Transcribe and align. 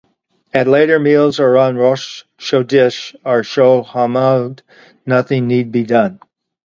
At 0.51 0.67
later 0.67 0.97
meals, 0.97 1.39
or 1.39 1.59
on 1.59 1.77
Rosh 1.77 2.23
Chodesh 2.39 3.15
or 3.23 3.43
Chol 3.43 3.85
Hamoed, 3.85 4.63
nothing 5.05 5.45
need 5.47 5.71
be 5.71 5.83
done. 5.83 6.19